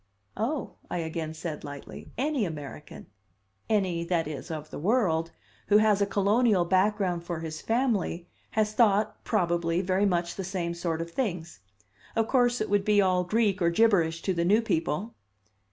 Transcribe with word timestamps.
"Oh," 0.35 0.77
I 0.89 0.97
again 0.97 1.35
said 1.35 1.63
lightly, 1.63 2.11
"any 2.17 2.43
American 2.43 3.05
any, 3.69 4.03
that 4.05 4.27
is, 4.27 4.49
of 4.49 4.71
the 4.71 4.79
world 4.79 5.31
who 5.67 5.77
has 5.77 6.01
a 6.01 6.07
colonial 6.07 6.65
background 6.65 7.23
for 7.23 7.41
his 7.41 7.61
family, 7.61 8.27
has 8.57 8.73
thought, 8.73 9.23
probably, 9.23 9.79
very 9.79 10.07
much 10.07 10.37
the 10.37 10.43
same 10.43 10.73
sort 10.73 11.01
of 11.03 11.11
things. 11.11 11.59
Of 12.15 12.27
course 12.27 12.59
it 12.61 12.69
would 12.71 12.83
be 12.83 12.99
all 12.99 13.23
Greek 13.23 13.61
or 13.61 13.69
gibberish 13.69 14.23
to 14.23 14.33
the 14.33 14.43
new 14.43 14.63
people." 14.63 15.13